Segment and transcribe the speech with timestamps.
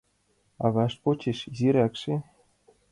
[0.65, 2.13] Авашт почеш изиракше